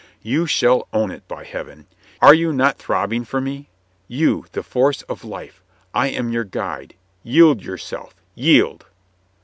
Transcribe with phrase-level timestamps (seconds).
[0.23, 1.85] "You shall own it, by Heaven!
[2.23, 3.69] Are you not throb bing for me?
[4.07, 5.61] You, the force of life.
[5.93, 6.95] I am your guide.
[7.21, 8.15] Yield yourself.
[8.33, 8.87] Yield